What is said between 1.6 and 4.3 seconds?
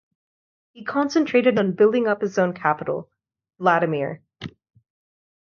building up his own capital, Vladimir.